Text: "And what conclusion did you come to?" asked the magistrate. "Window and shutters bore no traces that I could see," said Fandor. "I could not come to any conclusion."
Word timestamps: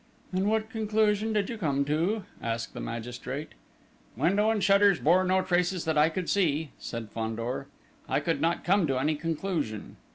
"And 0.33 0.49
what 0.49 0.71
conclusion 0.71 1.31
did 1.31 1.47
you 1.47 1.59
come 1.59 1.85
to?" 1.85 2.23
asked 2.41 2.73
the 2.73 2.79
magistrate. 2.79 3.49
"Window 4.17 4.49
and 4.49 4.63
shutters 4.63 4.99
bore 4.99 5.23
no 5.23 5.43
traces 5.43 5.85
that 5.85 5.95
I 5.95 6.09
could 6.09 6.27
see," 6.27 6.71
said 6.79 7.11
Fandor. 7.11 7.67
"I 8.09 8.19
could 8.19 8.41
not 8.41 8.63
come 8.63 8.87
to 8.87 8.97
any 8.99 9.13
conclusion." 9.13 9.97